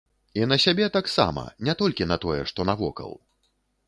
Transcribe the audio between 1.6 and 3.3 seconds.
не толькі на тое, што навокал.